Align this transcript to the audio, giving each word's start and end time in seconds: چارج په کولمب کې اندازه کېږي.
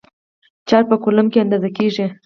چارج 0.67 0.85
په 0.91 0.95
کولمب 1.03 1.29
کې 1.31 1.41
اندازه 1.45 1.69
کېږي. 1.77 2.05